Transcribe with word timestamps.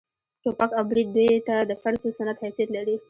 ټوپک 0.41 0.71
او 0.77 0.83
برېت 0.89 1.09
دوى 1.15 1.37
ته 1.47 1.55
د 1.69 1.71
فرض 1.81 1.99
و 2.03 2.15
سنت 2.17 2.37
حيثيت 2.43 2.69
لري. 2.77 2.95